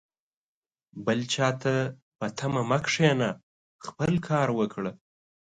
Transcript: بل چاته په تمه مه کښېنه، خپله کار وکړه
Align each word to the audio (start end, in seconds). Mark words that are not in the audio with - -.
بل 1.05 1.19
چاته 1.33 1.75
په 2.17 2.25
تمه 2.37 2.61
مه 2.69 2.79
کښېنه، 2.85 3.29
خپله 3.85 4.17
کار 4.29 4.47
وکړه 4.59 4.91